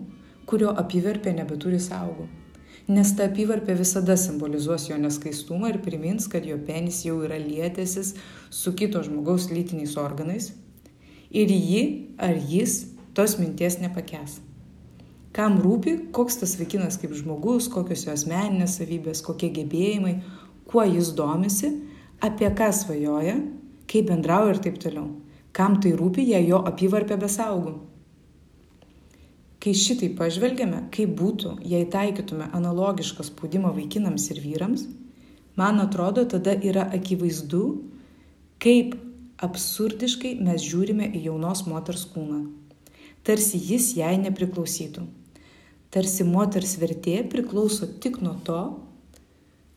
kurio 0.47 0.71
apyvarpė 0.85 1.35
nebeturi 1.41 1.81
saugų. 1.83 2.29
Nes 2.91 3.13
ta 3.15 3.29
apyvarpė 3.31 3.77
visada 3.79 4.17
simbolizuos 4.19 4.89
jo 4.91 4.99
neskaistumą 4.99 5.71
ir 5.71 5.83
primins, 5.85 6.27
kad 6.29 6.47
jo 6.47 6.59
penis 6.67 7.05
jau 7.07 7.21
yra 7.23 7.39
lietęsis 7.39 8.15
su 8.51 8.73
kito 8.75 9.03
žmogaus 9.07 9.51
lytiniais 9.55 9.95
organais 10.01 10.51
ir 11.31 11.53
ji 11.53 11.83
ar 12.19 12.35
jis 12.35 12.81
tos 13.15 13.39
minties 13.39 13.79
nepakes 13.79 14.41
kam 15.33 15.57
rūpi, 15.65 15.95
koks 16.13 16.39
tas 16.43 16.55
vaikinas 16.61 16.99
kaip 17.01 17.15
žmogus, 17.17 17.69
kokios 17.73 18.05
jo 18.07 18.13
asmeninės 18.13 18.77
savybės, 18.79 19.23
kokie 19.25 19.49
gebėjimai, 19.57 20.19
kuo 20.69 20.85
jis 20.85 21.13
domisi, 21.17 21.73
apie 22.23 22.51
ką 22.57 22.69
svajoja, 22.77 23.39
kaip 23.91 24.11
bendrauja 24.11 24.55
ir 24.55 24.63
taip 24.67 24.79
toliau. 24.83 25.09
Kam 25.57 25.81
tai 25.85 25.95
rūpi, 25.97 26.25
jei 26.33 26.47
jo 26.49 26.63
apyvarpė 26.69 27.19
besaugų. 27.21 27.75
Kai 29.63 29.77
šitai 29.79 30.09
pažvelgiame, 30.19 30.89
kaip 30.95 31.15
būtų, 31.19 31.57
jei 31.71 31.87
taikytume 31.87 32.49
analogišką 32.57 33.27
spaudimą 33.29 33.71
vaikinams 33.77 34.27
ir 34.35 34.43
vyrams, 34.43 34.89
man 35.59 35.79
atrodo, 35.79 36.25
tada 36.27 36.57
yra 36.59 36.89
akivaizdu, 36.97 37.63
kaip 38.63 38.97
absurdiškai 39.43 40.35
mes 40.43 40.67
žiūrime 40.67 41.13
į 41.15 41.29
jaunos 41.29 41.65
moters 41.71 42.09
kūną. 42.11 42.45
Tarsi 43.23 43.61
jis 43.63 43.93
jai 43.95 44.17
nepriklausytų 44.19 45.07
tarsi 45.93 46.25
moters 46.25 46.79
vertė 46.81 47.21
priklauso 47.29 47.87
tik 48.01 48.23
nuo 48.25 48.35
to, 48.47 48.61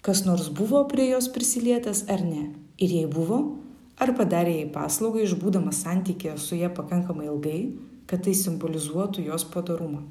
kas 0.06 0.24
nors 0.28 0.48
buvo 0.48 0.86
prie 0.88 1.10
jos 1.10 1.28
prisilietęs 1.36 2.06
ar 2.14 2.24
ne. 2.24 2.46
Ir 2.80 2.92
jei 2.92 3.10
buvo, 3.12 3.40
ar 4.00 4.14
padarė 4.16 4.54
jai 4.62 4.70
paslaugą 4.72 5.24
išbūdamas 5.26 5.84
santykėje 5.84 6.38
su 6.40 6.60
ją 6.60 6.72
pakankamai 6.76 7.28
ilgai, 7.28 7.60
kad 8.10 8.26
tai 8.26 8.36
simbolizuotų 8.38 9.26
jos 9.30 9.46
padarumą. 9.54 10.04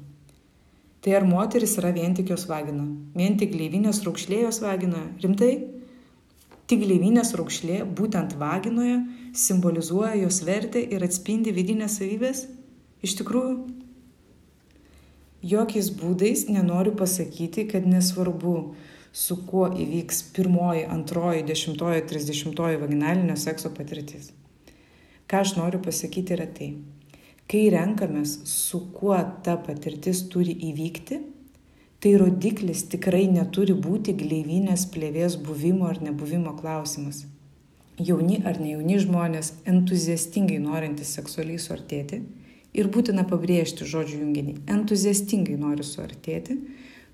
Tai 1.05 1.13
ar 1.13 1.25
moteris 1.29 1.77
yra 1.77 1.91
vien 1.93 2.15
tik 2.17 2.31
jos 2.33 2.47
vagina, 2.49 2.87
vien 3.13 3.37
tik 3.37 3.51
gleivinės 3.53 4.01
raukšlė 4.07 4.41
jos 4.47 4.61
vagina, 4.63 5.03
rimtai? 5.21 5.53
Tik 6.65 6.81
gleivinės 6.81 7.35
raukšlė 7.37 7.83
būtent 7.97 8.33
vaginoje 8.41 8.97
simbolizuoja 9.37 10.15
jos 10.23 10.41
vertę 10.47 10.81
ir 10.81 11.05
atspindi 11.05 11.53
vidinės 11.53 11.99
savybės? 11.99 12.47
Iš 13.05 13.19
tikrųjų, 13.19 13.53
jokiais 15.45 15.91
būdais 15.93 16.47
nenoriu 16.49 16.95
pasakyti, 16.97 17.67
kad 17.69 17.85
nesvarbu, 17.85 18.55
su 19.15 19.37
kuo 19.47 19.67
įvyks 19.69 20.23
pirmoji, 20.35 20.87
antroji, 20.91 21.45
dešimtoji, 21.47 22.01
trisdešimtoji 22.09 22.81
vaginalinio 22.81 23.37
sekso 23.39 23.69
patirtis. 23.77 24.33
Ką 25.29 25.45
aš 25.45 25.53
noriu 25.59 25.79
pasakyti 25.85 26.33
yra 26.35 26.49
tai, 26.49 26.73
kai 27.51 27.67
renkamės, 27.73 28.39
su 28.49 28.81
kuo 28.95 29.17
ta 29.45 29.57
patirtis 29.61 30.23
turi 30.31 30.55
įvykti, 30.71 31.19
tai 32.01 32.15
rodiklis 32.21 32.85
tikrai 32.91 33.25
neturi 33.31 33.73
būti 33.73 34.13
gleivinės 34.17 34.87
plėvės 34.93 35.37
buvimo 35.41 35.87
ar 35.89 36.01
nebuvimo 36.05 36.55
klausimas. 36.57 37.25
Jauni 37.97 38.41
ar 38.43 38.59
nejauni 38.59 38.97
žmonės, 38.99 39.53
entuziastingai 39.71 40.57
norintys 40.59 41.13
seksualiai 41.15 41.61
suartėti, 41.61 42.19
ir 42.75 42.89
būtina 42.91 43.23
pabrėžti 43.29 43.87
žodžių 43.87 44.19
junginį- 44.23 44.55
entuziastingai 44.75 45.55
nori 45.59 45.85
suartėti, 45.87 46.57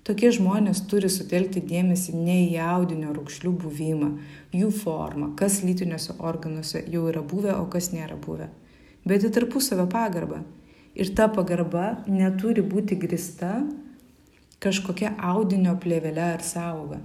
tokie 0.02 0.32
žmonės 0.34 0.82
turi 0.90 1.08
sutelkti 1.08 1.62
dėmesį 1.62 2.14
ne 2.18 2.38
į 2.48 2.58
audinio 2.66 3.12
raukšlių 3.14 3.52
buvimą, 3.64 4.10
jų 4.52 4.72
formą, 4.82 5.36
kas 5.36 5.62
lytiniuose 5.62 6.18
organuose 6.18 6.84
jau 6.88 7.06
yra 7.08 7.22
buvę, 7.22 7.54
o 7.60 7.66
kas 7.66 7.92
nėra 7.94 8.18
buvę, 8.18 8.48
bet 9.08 9.26
į 9.26 9.32
tarpusavio 9.34 9.88
pagarbą. 9.90 10.42
Ir 10.94 11.14
ta 11.16 11.28
pagarba 11.32 12.02
neturi 12.06 12.62
būti 12.62 12.98
grista 13.00 13.62
kažkokia 14.62 15.14
audinio 15.32 15.74
plėvelė 15.80 16.26
ar 16.36 16.42
sauga. 16.44 17.00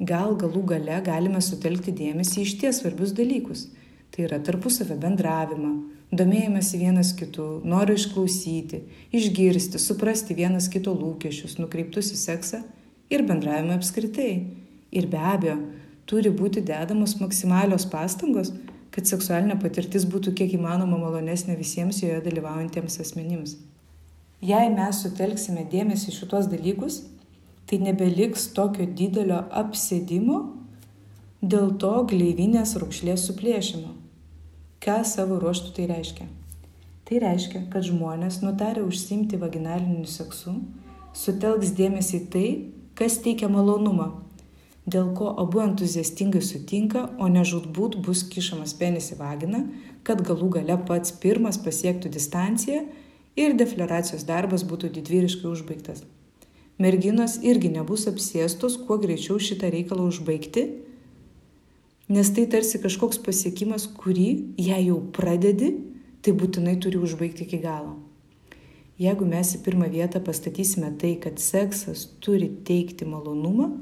Gal 0.00 0.36
galų 0.36 0.62
gale 0.72 1.00
galime 1.04 1.40
sutelkti 1.44 1.92
dėmesį 1.96 2.42
iš 2.42 2.54
ties 2.60 2.80
svarbius 2.82 3.12
dalykus 3.16 3.68
Tai 4.16 4.24
yra 4.24 4.38
tarpusavio 4.40 4.96
bendravimą, 4.96 5.70
domėjimąsi 6.16 6.78
vienas 6.80 7.10
kitu, 7.18 7.44
noriu 7.68 7.98
išklausyti, 7.98 8.78
išgirsti, 9.16 9.80
suprasti 9.82 10.36
vienas 10.38 10.70
kito 10.72 10.94
lūkesčius, 10.96 11.58
nukreiptus 11.60 12.12
į 12.14 12.20
seksą 12.20 12.62
ir 13.12 13.26
bendravimą 13.28 13.76
apskritai. 13.76 14.30
Ir 14.96 15.10
be 15.12 15.20
abejo, 15.20 15.58
turi 16.08 16.32
būti 16.32 16.62
dedamos 16.64 17.18
maksimalios 17.20 17.84
pastangos, 17.92 18.54
kad 18.96 19.04
seksualinė 19.04 19.58
patirtis 19.60 20.06
būtų 20.08 20.32
kiek 20.38 20.54
įmanoma 20.56 20.96
malonesnė 20.96 21.58
visiems 21.58 22.00
joje 22.00 22.22
dalyvaujantiems 22.24 22.96
asmenims. 23.04 23.58
Jei 24.40 24.70
mes 24.72 25.02
sutelksime 25.04 25.66
dėmesį 25.68 26.14
šitos 26.16 26.48
dalykus, 26.48 27.02
tai 27.68 27.76
nebeliks 27.82 28.48
tokio 28.56 28.86
didelio 28.88 29.42
apsėdimo 29.60 30.38
dėl 31.44 31.74
to 31.82 31.92
gleivinės 32.08 32.72
rūkšlės 32.80 33.28
suplėšimo. 33.28 33.92
Ką 34.80 35.00
savo 35.04 35.40
ruoštų 35.42 35.72
tai 35.76 35.88
reiškia? 35.92 36.26
Tai 37.06 37.20
reiškia, 37.22 37.66
kad 37.72 37.84
žmonės 37.86 38.40
nutarę 38.42 38.82
užsimti 38.86 39.38
vaginaliniu 39.40 40.08
seksu, 40.08 40.56
sutelks 41.14 41.76
dėmesį 41.76 42.22
tai, 42.32 42.46
kas 42.98 43.20
teikia 43.22 43.50
malonumą, 43.52 44.08
dėl 44.86 45.10
ko 45.18 45.32
abu 45.42 45.60
entuziastingai 45.64 46.42
sutinka, 46.46 47.08
o 47.18 47.28
ne 47.28 47.42
žudbūt 47.46 47.98
bus 48.06 48.22
kišamas 48.30 48.76
penis 48.78 49.10
į 49.14 49.18
vaginą, 49.20 49.64
kad 50.06 50.22
galų 50.26 50.52
gale 50.60 50.78
pats 50.86 51.14
pirmas 51.22 51.58
pasiektų 51.58 52.12
distanciją 52.14 52.84
ir 53.36 53.56
defleracijos 53.58 54.24
darbas 54.28 54.64
būtų 54.64 54.92
didvyriškai 54.94 55.50
užbaigtas. 55.50 56.04
Merginos 56.78 57.38
irgi 57.42 57.70
nebus 57.72 58.06
apsėstos, 58.06 58.76
kuo 58.86 58.98
greičiau 59.00 59.40
šitą 59.40 59.70
reikalą 59.72 60.10
užbaigti, 60.10 60.66
nes 62.12 62.30
tai 62.36 62.44
tarsi 62.52 62.78
kažkoks 62.82 63.18
pasiekimas, 63.24 63.88
kurį, 63.98 64.28
jei 64.60 64.86
jau 64.90 65.00
pradedi, 65.16 65.72
tai 66.22 66.36
būtinai 66.36 66.76
turi 66.82 67.00
užbaigti 67.00 67.46
iki 67.46 67.62
galo. 67.64 67.96
Jeigu 69.00 69.26
mes 69.28 69.50
į 69.56 69.60
pirmą 69.64 69.90
vietą 69.92 70.22
pastatysime 70.24 70.92
tai, 71.00 71.16
kad 71.20 71.40
seksas 71.42 72.06
turi 72.24 72.48
teikti 72.64 73.08
malonumą, 73.08 73.72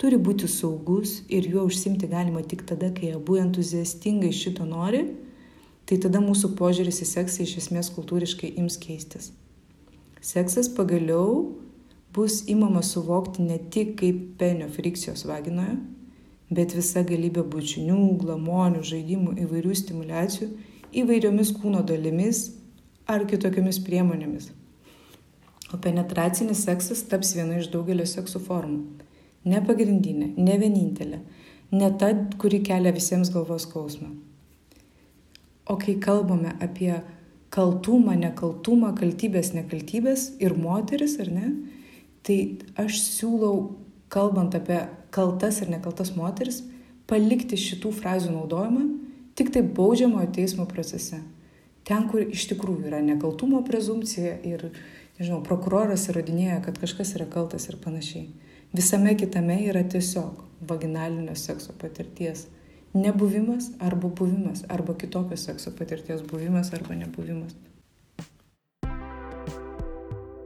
turi 0.00 0.18
būti 0.18 0.48
saugus 0.50 1.20
ir 1.28 1.46
juo 1.50 1.64
užsimti 1.68 2.08
galima 2.10 2.42
tik 2.42 2.64
tada, 2.68 2.90
kai 2.94 3.12
abu 3.14 3.38
entuziastingai 3.40 4.32
šito 4.34 4.66
nori, 4.68 5.04
tai 5.86 5.98
tada 6.02 6.22
mūsų 6.24 6.54
požiūris 6.58 7.02
į 7.04 7.10
seksą 7.10 7.44
iš 7.44 7.58
esmės 7.64 7.90
kultūriškai 7.94 8.54
ims 8.60 8.78
keistis. 8.80 9.30
Seksas 10.24 10.70
pagaliau 10.72 11.52
bus 12.14 12.42
įmama 12.48 12.82
suvokti 12.86 13.44
ne 13.44 13.58
tik 13.58 13.98
kaip 14.00 14.22
penio 14.40 14.70
frikcijos 14.72 15.26
vaginoje, 15.28 15.76
bet 16.54 16.74
visa 16.76 17.02
galybė 17.04 17.44
bučinių, 17.50 17.98
glamonių, 18.20 18.82
žaidimų, 18.86 19.36
įvairių 19.44 19.78
stimulacijų, 19.80 20.50
įvairiomis 20.94 21.52
kūno 21.58 21.82
dalimis 21.86 22.46
ar 23.10 23.26
kitokiamis 23.28 23.80
priemonėmis. 23.84 24.52
O 25.74 25.80
penetracinis 25.82 26.62
seksas 26.64 27.02
taps 27.10 27.34
viena 27.36 27.58
iš 27.58 27.72
daugelio 27.72 28.06
sekso 28.08 28.40
formų 28.40 29.04
ne 29.48 29.60
pagrindinė, 29.64 30.32
ne 30.36 30.58
vienintelė, 30.60 31.20
ne 31.74 31.90
ta, 32.00 32.12
kuri 32.40 32.62
kelia 32.64 32.94
visiems 32.94 33.32
galvos 33.34 33.66
skausmą. 33.68 34.10
O 35.68 35.78
kai 35.80 35.96
kalbame 36.00 36.52
apie 36.62 36.92
kaltumą, 37.54 38.16
nekaltumą, 38.18 38.92
kaltybės, 38.98 39.52
nekaltybės 39.54 40.32
ir 40.42 40.56
moteris, 40.58 41.16
ar 41.22 41.30
ne, 41.32 41.52
tai 42.26 42.38
aš 42.80 42.98
siūlau, 43.04 43.54
kalbant 44.12 44.54
apie 44.56 44.82
kaltas 45.14 45.60
ir 45.62 45.70
nekaltas 45.72 46.12
moteris, 46.18 46.62
palikti 47.10 47.58
šitų 47.60 47.92
frazių 47.94 48.34
naudojimą 48.34 48.84
tik 49.38 49.50
tai 49.54 49.62
baudžiamojo 49.62 50.30
teismo 50.34 50.66
procese. 50.70 51.20
Ten, 51.84 52.06
kur 52.08 52.22
iš 52.24 52.46
tikrųjų 52.52 52.88
yra 52.88 53.02
nekaltumo 53.04 53.60
prezumcija 53.66 54.38
ir, 54.46 54.70
nežinau, 55.18 55.42
prokuroras 55.44 56.06
įrodinėja, 56.08 56.62
kad 56.64 56.78
kažkas 56.80 57.12
yra 57.18 57.26
kaltas 57.30 57.68
ir 57.68 57.76
panašiai. 57.82 58.28
Visame 58.74 59.14
kitame 59.16 59.60
yra 59.70 59.84
tiesiog 59.86 60.40
vaginalinio 60.68 61.34
sekso 61.38 61.72
patirties 61.78 62.46
nebuvimas 62.94 63.70
arba 63.78 64.08
buvimas, 64.08 64.64
arba 64.68 64.94
kitokio 64.94 65.36
sekso 65.36 65.70
patirties 65.78 66.22
buvimas 66.22 66.72
arba 66.74 66.94
nebuvimas. 66.94 67.54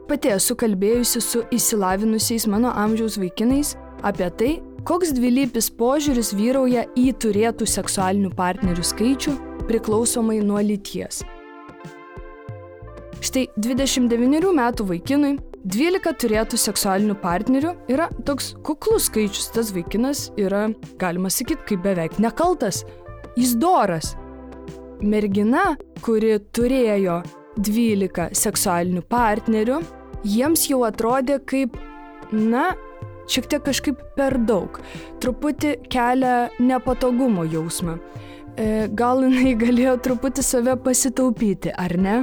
Pati 0.09 0.33
esu 0.33 0.57
kalbėjusi 0.57 1.21
su 1.25 1.43
įsilavinusiais 1.53 2.45
mano 2.53 2.75
amžiaus 2.85 3.17
vaikinais 3.21 3.75
apie 4.05 4.29
tai, 4.41 4.53
koks 4.85 5.17
dvilypis 5.17 5.73
požiūris 5.81 6.35
vyrauja 6.37 6.85
į 7.01 7.11
turėtų 7.25 7.64
seksualinių 7.69 8.37
partnerių 8.37 8.85
skaičių 8.93 9.37
priklausomai 9.69 10.43
nuo 10.45 10.61
lyties. 10.64 11.25
Štai 13.25 13.49
29 13.57 14.53
metų 14.57 14.93
vaikinui 14.93 15.37
12 15.68 16.14
turėtų 16.22 16.57
seksualinių 16.61 17.18
partnerių 17.20 17.74
yra 17.92 18.07
toks 18.24 18.54
kuklus 18.64 19.09
skaičius. 19.11 19.50
Tas 19.52 19.72
vaikinas 19.76 20.28
yra, 20.40 20.68
galima 21.00 21.28
sakyti, 21.33 21.66
kaip 21.72 21.83
beveik 21.85 22.16
nekaltas. 22.22 22.85
Jis 23.37 23.52
doras. 23.61 24.14
Mergina, 25.04 25.76
kuri 26.02 26.38
turėjo 26.57 27.20
12 27.61 28.31
seksualinių 28.38 29.04
partnerių, 29.11 29.83
jiems 30.24 30.64
jau 30.70 30.81
atrodė 30.88 31.38
kaip, 31.50 31.76
na, 32.33 32.70
šiek 33.28 33.50
tiek 33.52 33.66
kažkaip 33.68 34.00
per 34.16 34.38
daug. 34.48 34.81
Truputį 35.20 35.76
kelia 35.92 36.48
nepatogumo 36.62 37.44
jausmą. 37.44 37.98
E, 38.59 38.88
gal 38.88 39.22
jinai 39.26 39.52
galėjo 39.59 39.98
truputį 40.07 40.42
save 40.42 40.78
pasitaupyti, 40.83 41.76
ar 41.76 41.94
ne? 42.00 42.18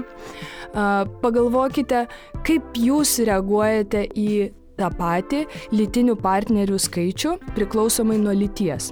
Pagalvokite, 0.76 2.06
kaip 2.44 2.76
jūs 2.80 3.18
reaguojate 3.28 4.06
į 4.12 4.52
tą 4.76 4.92
patį 4.98 5.46
lytinių 5.72 6.18
partnerių 6.20 6.80
skaičių 6.82 7.38
priklausomai 7.56 8.20
nuo 8.20 8.36
lyties. 8.36 8.92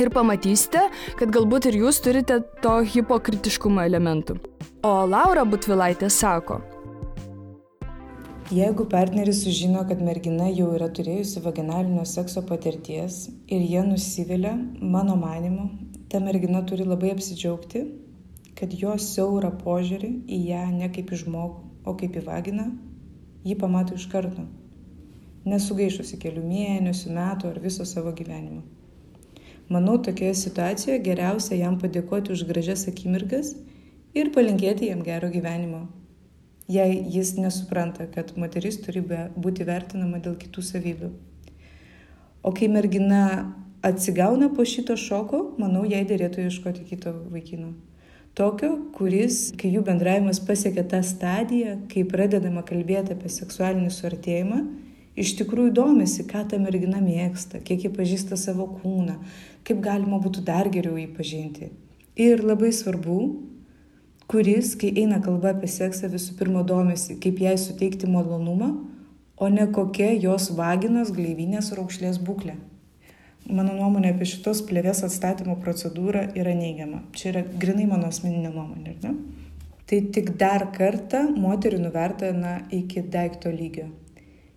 Ir 0.00 0.08
pamatysite, 0.10 0.86
kad 1.20 1.30
galbūt 1.30 1.68
ir 1.70 1.82
jūs 1.84 2.00
turite 2.02 2.40
to 2.64 2.78
hipokritiškumo 2.94 3.84
elementų. 3.84 4.38
O 4.82 4.94
Laura 5.06 5.44
Butvilaitė 5.46 6.08
sako, 6.10 6.62
Jeigu 8.52 8.84
partneris 8.84 9.38
sužino, 9.46 9.80
kad 9.88 10.02
mergina 10.04 10.50
jau 10.52 10.66
yra 10.76 10.90
turėjusi 10.92 11.40
vaginalinio 11.40 12.02
sekso 12.04 12.42
patirties 12.44 13.30
ir 13.48 13.62
jie 13.64 13.80
nusivilia, 13.86 14.52
mano 14.76 15.14
manimu, 15.16 15.70
ta 16.12 16.20
mergina 16.20 16.60
turi 16.68 16.84
labai 16.84 17.14
apsidžiaugti 17.14 17.80
kad 18.58 18.74
jo 18.76 18.94
siaurą 19.00 19.52
požiūrį 19.62 20.10
į 20.28 20.38
ją 20.50 20.64
ne 20.74 20.88
kaip 20.92 21.12
į 21.12 21.22
žmogų, 21.24 21.62
o 21.88 21.94
kaip 21.98 22.18
į 22.18 22.24
vaginą, 22.26 22.68
jį 23.46 23.56
pamato 23.58 23.96
iš 23.98 24.06
karto, 24.12 24.44
nesugaišusi 25.48 26.18
kelių 26.22 26.44
mėnesių, 26.46 27.14
metų 27.16 27.50
ar 27.50 27.58
viso 27.64 27.86
savo 27.88 28.12
gyvenimo. 28.14 28.62
Manau, 29.72 29.96
tokioje 30.04 30.34
situacijoje 30.36 31.00
geriausia 31.06 31.56
jam 31.56 31.78
padėkoti 31.80 32.34
už 32.34 32.44
gražias 32.48 32.84
akimirkas 32.90 33.54
ir 34.14 34.30
palinkėti 34.34 34.90
jam 34.90 35.02
gero 35.06 35.30
gyvenimo. 35.32 35.86
Jei 36.70 37.00
jis 37.10 37.34
nesupranta, 37.40 38.06
kad 38.12 38.34
moteris 38.38 38.78
turi 38.84 39.02
būti 39.02 39.66
vertinama 39.66 40.20
dėl 40.22 40.36
kitų 40.38 40.62
savybių. 40.66 41.08
O 42.42 42.52
kai 42.54 42.68
mergina 42.70 43.22
atsigauna 43.86 44.50
po 44.54 44.66
šito 44.66 44.96
šoko, 44.98 45.42
manau, 45.62 45.82
jai 45.88 46.04
dėlėtų 46.06 46.46
ieškoti 46.46 46.86
kito 46.90 47.14
vaikino 47.32 47.72
tokio, 48.38 48.70
kuris, 48.96 49.50
kai 49.58 49.72
jų 49.74 49.82
bendravimas 49.86 50.40
pasiekia 50.44 50.84
tą 50.88 51.02
stadiją, 51.04 51.76
kai 51.92 52.04
pradedama 52.08 52.64
kalbėti 52.66 53.14
apie 53.14 53.30
seksualinį 53.32 53.90
suartėjimą, 53.92 54.60
iš 55.18 55.34
tikrųjų 55.40 55.74
domisi, 55.76 56.24
ką 56.28 56.46
ta 56.48 56.60
mergina 56.62 57.02
mėgsta, 57.04 57.60
kiek 57.60 57.86
ji 57.86 57.92
pažįsta 57.92 58.38
savo 58.40 58.68
kūną, 58.80 59.18
kaip 59.68 59.84
galima 59.84 60.20
būtų 60.22 60.44
dar 60.48 60.72
geriau 60.72 60.96
jį 61.00 61.08
pažinti. 61.16 61.70
Ir 62.16 62.44
labai 62.44 62.72
svarbu, 62.76 63.18
kuris, 64.32 64.74
kai 64.80 64.94
eina 65.04 65.20
kalba 65.24 65.52
apie 65.52 65.68
seksą, 65.68 66.08
visų 66.12 66.36
pirma 66.40 66.64
domisi, 66.64 67.18
kaip 67.20 67.40
jai 67.40 67.58
suteikti 67.60 68.08
malonumą, 68.08 68.74
o 69.36 69.48
ne 69.52 69.68
kokia 69.74 70.12
jos 70.16 70.52
vaginos, 70.56 71.12
gleivinės 71.12 71.72
ar 71.72 71.84
aukšlės 71.84 72.20
būklė 72.22 72.56
mano 73.50 73.74
nuomonė 73.76 74.12
apie 74.12 74.26
šitos 74.28 74.62
plėvės 74.68 75.02
atstatymo 75.06 75.56
procedūrą 75.62 76.28
yra 76.38 76.54
neigiama. 76.56 77.02
Čia 77.16 77.32
yra 77.32 77.42
grinai 77.64 77.88
mano 77.90 78.10
asmeninė 78.12 78.52
nuomonė, 78.52 78.94
ar 78.94 79.06
ne? 79.06 79.14
Tai 79.88 79.98
tik 80.14 80.32
dar 80.40 80.68
kartą 80.72 81.24
moterį 81.36 81.82
nuvertina 81.82 82.54
iki 82.72 83.02
daikto 83.12 83.52
lygio. 83.52 83.88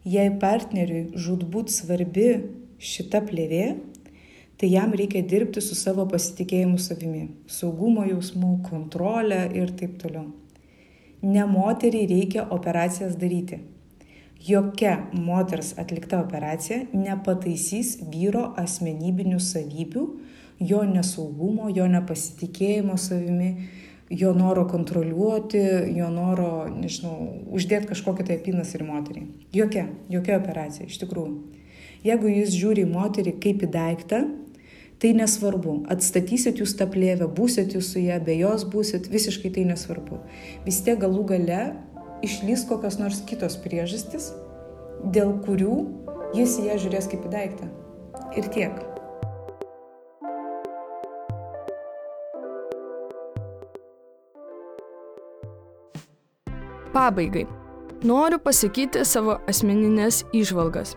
Jei 0.06 0.30
partneriui 0.40 1.18
žudbūt 1.18 1.74
svarbi 1.74 2.30
šita 2.78 3.24
plėvė, 3.26 3.66
tai 4.56 4.70
jam 4.72 4.94
reikia 4.96 5.26
dirbti 5.26 5.64
su 5.66 5.76
savo 5.76 6.06
pasitikėjimu 6.08 6.80
savimi, 6.80 7.28
saugumo 7.52 8.06
jausmu, 8.08 8.60
kontrolę 8.70 9.48
ir 9.58 9.74
taip 9.76 9.98
toliau. 10.00 10.30
Ne 11.26 11.44
moteriai 11.50 12.06
reikia 12.08 12.46
operacijas 12.54 13.18
daryti 13.18 13.64
jokia 14.42 14.98
moters 15.14 15.74
atlikta 15.80 16.20
operacija 16.24 16.84
nepataisys 16.94 17.98
vyro 18.12 18.52
asmenybinių 18.62 19.40
savybių, 19.42 20.06
jo 20.60 20.84
nesaugumo, 20.88 21.70
jo 21.74 21.88
nepasitikėjimo 21.92 22.98
savimi, 23.02 23.52
jo 24.10 24.34
noro 24.38 24.68
kontroliuoti, 24.70 25.62
jo 25.98 26.10
noro, 26.14 26.68
nežinau, 26.70 27.16
uždėti 27.56 27.90
kažkokią 27.92 28.28
tai 28.28 28.40
apynasrį 28.40 28.88
moteriai. 28.88 29.28
Jokia, 29.56 29.88
jokia 30.14 30.38
operacija, 30.40 30.88
iš 30.88 31.00
tikrųjų. 31.02 31.40
Jeigu 32.06 32.30
jūs 32.30 32.54
žiūri 32.54 32.86
į 32.86 32.92
moterį 32.92 33.34
kaip 33.42 33.64
į 33.66 33.72
daiktą, 33.74 34.22
tai 35.02 35.12
nesvarbu. 35.18 35.80
Atstatysit 35.92 36.62
jūs 36.62 36.76
tą 36.78 36.88
plėvę, 36.92 37.28
būsit 37.38 37.74
jūs 37.76 37.92
su 37.96 38.04
ją, 38.04 38.20
be 38.24 38.38
jos 38.38 38.64
būsit, 38.70 39.10
visiškai 39.12 39.52
tai 39.58 39.66
nesvarbu. 39.72 40.22
Vis 40.68 40.80
tiek 40.86 41.02
galų 41.02 41.26
gale 41.34 41.62
išlys 42.26 42.66
kokios 42.70 43.00
nors 43.02 43.22
kitos 43.30 43.58
priežastis, 43.62 44.32
dėl 45.16 45.38
kurių 45.46 45.78
jis 46.36 46.58
į 46.62 46.70
ją 46.72 46.82
žiūrės 46.86 47.10
kaip 47.12 47.26
į 47.28 47.34
daiktą. 47.38 47.70
Ir 48.36 48.50
tiek. 48.52 48.84
Pabaigai. 56.96 57.46
Noriu 58.08 58.38
pasakyti 58.40 59.04
savo 59.08 59.38
asmeninės 59.52 60.22
išvalgas. 60.36 60.94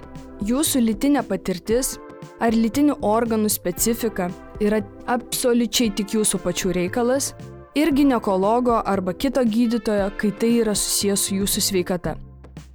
Jūsų 0.47 0.83
lytinė 0.85 1.25
patirtis 1.27 1.97
ar 2.43 2.55
lytinių 2.55 2.99
organų 3.03 3.51
specifika 3.51 4.29
yra 4.63 4.79
absoliučiai 5.11 5.91
tik 5.99 6.15
jūsų 6.15 6.39
pačių 6.45 6.75
reikalas 6.77 7.33
ir 7.75 7.93
gynekologo 7.93 8.79
arba 8.85 9.13
kito 9.13 9.45
gydytojo, 9.45 10.11
kai 10.21 10.33
tai 10.41 10.55
yra 10.63 10.77
susijęs 10.79 11.29
su 11.29 11.37
jūsų 11.41 11.65
sveikata. 11.69 12.17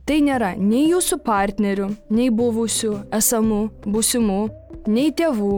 Tai 0.04 0.20
nėra 0.20 0.54
nei 0.60 0.90
jūsų 0.92 1.22
partnerių, 1.24 1.90
nei 2.12 2.30
buvusių, 2.30 2.94
esamų, 3.16 3.64
būsimų, 3.88 4.42
nei 4.92 5.14
tėvų, 5.16 5.58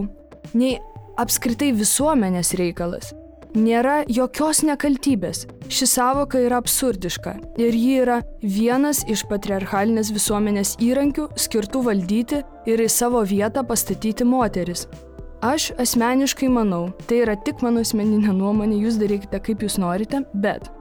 nei 0.53 0.77
apskritai 1.17 1.73
visuomenės 1.73 2.53
reikalas 2.59 3.15
nėra 3.55 4.03
jokios 4.11 4.61
nekaltybės. 4.67 5.45
Ši 5.71 5.87
savoka 5.89 6.39
yra 6.43 6.59
absurdiška 6.61 7.35
ir 7.61 7.75
ji 7.75 7.95
yra 8.03 8.19
vienas 8.41 9.03
iš 9.09 9.25
patriarchalinės 9.29 10.11
visuomenės 10.15 10.75
įrankių 10.83 11.29
skirtų 11.39 11.83
valdyti 11.87 12.43
ir 12.69 12.83
į 12.83 12.89
savo 12.91 13.23
vietą 13.25 13.65
pastatyti 13.67 14.27
moteris. 14.27 14.85
Aš 15.43 15.71
asmeniškai 15.81 16.49
manau, 16.49 16.89
tai 17.07 17.21
yra 17.25 17.35
tik 17.35 17.61
mano 17.65 17.83
asmeninė 17.83 18.33
nuomonė, 18.33 18.79
jūs 18.85 18.99
darykite 19.01 19.41
kaip 19.43 19.63
jūs 19.65 19.77
norite, 19.81 20.23
bet 20.33 20.71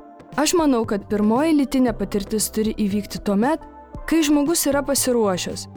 aš 0.41 0.55
manau, 0.59 0.85
kad 0.87 1.09
pirmoji 1.11 1.57
lytinė 1.59 1.95
patirtis 1.99 2.51
turi 2.55 2.75
įvykti 2.79 3.23
tuo 3.27 3.37
met, 3.37 3.63
kai 4.09 4.23
žmogus 4.23 4.67
yra 4.71 4.83
pasiruošęs, 4.87 5.69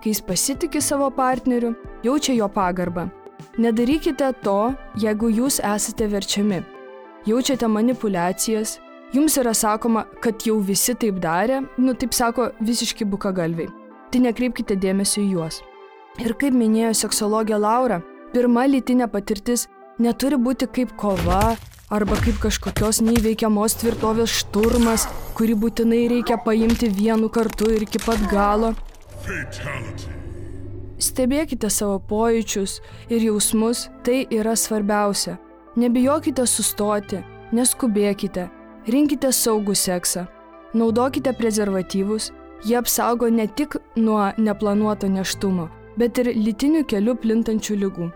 kai 0.00 0.12
jis 0.14 0.22
pasitikė 0.24 0.82
savo 0.82 1.10
partneriu, 1.14 1.74
jaučia 2.06 2.38
jo 2.38 2.48
pagarbą 2.48 3.10
Nedarykite 3.58 4.30
to, 4.44 4.72
jeigu 5.00 5.30
jūs 5.32 5.58
esate 5.64 6.06
verčiami. 6.10 6.60
Jaučiate 7.28 7.68
manipulacijas, 7.68 8.78
jums 9.12 9.36
yra 9.40 9.52
sakoma, 9.56 10.04
kad 10.22 10.46
jau 10.46 10.60
visi 10.64 10.94
taip 10.94 11.18
darė, 11.20 11.60
nu 11.78 11.94
taip 11.98 12.14
sako 12.16 12.50
visiški 12.64 13.04
bukagalviai. 13.10 13.68
Tai 14.10 14.22
nekreipkite 14.26 14.76
dėmesio 14.80 15.22
į 15.22 15.32
juos. 15.34 15.60
Ir 16.22 16.34
kaip 16.38 16.54
minėjo 16.56 16.94
seksologė 17.02 17.58
Laura, 17.60 18.00
pirma 18.34 18.66
lytinė 18.70 19.10
patirtis 19.12 19.66
neturi 19.98 20.38
būti 20.40 20.68
kaip 20.78 20.94
kova 21.00 21.56
arba 21.90 22.16
kaip 22.22 22.38
kažkokios 22.44 23.02
neįveikiamos 23.02 23.74
tvirtovės 23.80 24.36
šturmas, 24.42 25.08
kurį 25.34 25.58
būtinai 25.64 26.04
reikia 26.14 26.38
paimti 26.44 26.88
vienu 26.94 27.28
kartu 27.28 27.72
ir 27.74 27.84
iki 27.88 28.00
pat 28.04 28.22
galo. 28.30 28.74
Fatality. 29.26 30.20
Stebėkite 31.00 31.70
savo 31.72 31.96
pojūčius 32.10 32.80
ir 33.08 33.24
jausmus, 33.24 33.88
tai 34.04 34.26
yra 34.36 34.52
svarbiausia. 34.52 35.38
Nebijokite 35.80 36.44
sustoti, 36.44 37.22
neskubėkite, 37.56 38.48
rinkite 38.92 39.30
saugų 39.32 39.76
seksą, 39.78 40.26
naudokite 40.76 41.32
prezervatyvus, 41.38 42.30
jie 42.68 42.76
apsaugo 42.76 43.30
ne 43.32 43.46
tik 43.48 43.78
nuo 43.96 44.28
neplanuoto 44.36 45.08
neštumo, 45.08 45.70
bet 45.96 46.20
ir 46.20 46.34
lytinių 46.36 46.84
kelių 46.90 47.16
plintančių 47.22 47.80
lygų. 47.84 48.10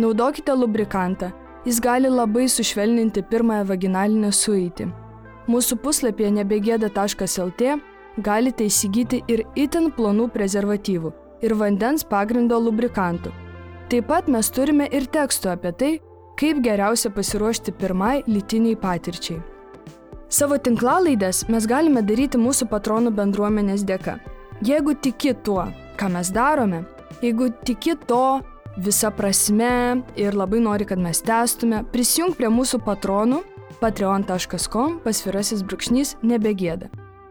Naudokite 0.00 0.54
lubrikantą, 0.56 1.28
jis 1.66 1.80
gali 1.80 2.08
labai 2.08 2.46
sušvelninti 2.48 3.20
pirmąją 3.28 3.64
vaginalinę 3.68 4.30
sueitį. 4.32 4.86
Mūsų 5.50 5.76
puslapyje 5.82 6.30
nebegėda.lt 6.38 7.72
galite 8.24 8.68
įsigyti 8.70 9.20
ir 9.28 9.42
itin 9.60 9.90
plonų 9.96 10.30
prezervatyvų 10.32 11.10
ir 11.44 11.54
vandens 11.62 12.06
pagrindo 12.08 12.56
lubrikantų. 12.64 13.32
Taip 13.90 14.06
pat 14.08 14.28
mes 14.28 14.48
turime 14.56 14.86
ir 14.88 15.08
tekstų 15.10 15.50
apie 15.52 15.72
tai, 15.82 15.90
kaip 16.40 16.62
geriausia 16.64 17.10
pasiruošti 17.12 17.74
pirmai 17.76 18.22
lytiniai 18.30 18.78
patirčiai. 18.80 19.40
Savo 20.30 20.56
tinklalaidės 20.56 21.42
mes 21.50 21.66
galime 21.66 22.00
daryti 22.06 22.40
mūsų 22.40 22.70
patronų 22.70 23.12
bendruomenės 23.18 23.84
dėka. 23.84 24.16
Jeigu 24.64 24.94
tiki 24.94 25.34
tuo, 25.44 25.66
ką 25.98 26.08
mes 26.14 26.30
darome, 26.32 26.84
jeigu 27.20 27.50
tiki 27.66 27.98
to 28.06 28.40
visą 28.84 29.10
prasme 29.14 30.02
ir 30.16 30.36
labai 30.36 30.60
nori, 30.64 30.86
kad 30.88 30.98
mes 30.98 31.22
testume, 31.24 31.82
prisijung 31.92 32.34
prie 32.36 32.50
mūsų 32.52 32.80
patronų 32.86 33.42
patreon.com 33.80 34.98
pasvirasis 35.04 35.62
brūkšnys 35.64 36.16
nebegėda. 36.26 36.90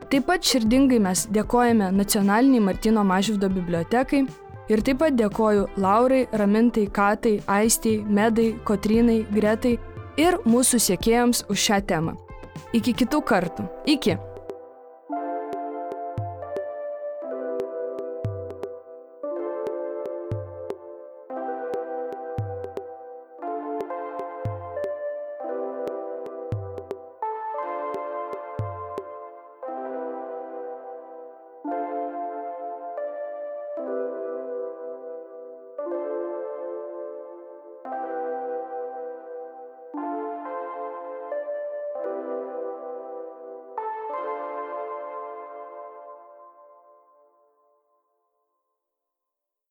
Taip 0.10 0.26
pat 0.26 0.46
širdingai 0.46 0.98
mes 1.04 1.28
dėkojame 1.30 1.92
Nacionaliniai 1.94 2.64
Martino 2.66 3.04
Mažvydo 3.06 3.50
bibliotekai 3.54 4.24
ir 4.70 4.82
taip 4.86 5.02
pat 5.04 5.18
dėkoju 5.18 5.68
Laurai, 5.78 6.24
Ramintai, 6.34 6.88
Katai, 6.94 7.38
Aistiai, 7.46 8.02
Medai, 8.06 8.56
Kotrinai, 8.66 9.22
Gretai 9.30 9.78
ir 10.18 10.40
mūsų 10.50 10.82
siekėjams 10.90 11.46
už 11.50 11.68
šią 11.68 11.84
temą. 11.92 12.18
Iki 12.74 12.98
kitų 13.04 13.22
kartų. 13.26 13.70
Iki. 13.90 14.18